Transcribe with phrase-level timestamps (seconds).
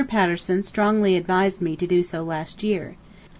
[0.07, 2.95] Patterson strongly advised me to do so last year.